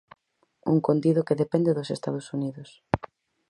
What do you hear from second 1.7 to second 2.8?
dos Estados Unidos.